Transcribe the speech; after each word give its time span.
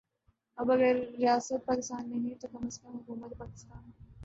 اب 0.57 0.71
اگر 0.71 0.93
ریاست 0.93 1.65
پاکستان 1.65 2.09
نہیں 2.09 2.35
تو 2.35 2.47
کم 2.47 2.65
از 2.67 2.81
کم 2.81 2.97
حکومت 2.97 3.33
پاکستان 3.33 3.83